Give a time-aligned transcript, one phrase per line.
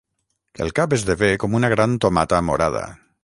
[0.65, 2.85] El cap esdevé com una gran tomata morada.